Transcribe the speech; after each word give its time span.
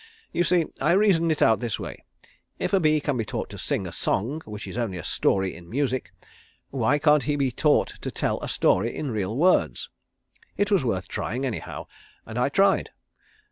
You 0.31 0.43
see 0.43 0.65
I 0.81 0.93
reasoned 0.93 1.31
it 1.31 1.43
out 1.43 1.59
this 1.59 1.79
way. 1.79 2.03
If 2.57 2.73
a 2.73 2.79
bee 2.79 2.99
can 3.01 3.17
be 3.17 3.23
taught 3.23 3.51
to 3.51 3.59
sing 3.59 3.85
a 3.85 3.93
song 3.93 4.41
which 4.45 4.65
is 4.65 4.75
only 4.75 4.97
a 4.97 5.03
story 5.03 5.53
in 5.53 5.69
music, 5.69 6.11
why 6.71 6.97
can't 6.97 7.21
he 7.25 7.35
be 7.35 7.51
taught 7.51 7.89
to 8.01 8.09
tell 8.09 8.41
a 8.41 8.47
story 8.47 8.95
in 8.95 9.11
real 9.11 9.37
words. 9.37 9.91
It 10.57 10.71
was 10.71 10.83
worth 10.83 11.07
trying 11.07 11.45
anyhow, 11.45 11.85
and 12.25 12.39
I 12.39 12.49
tried. 12.49 12.89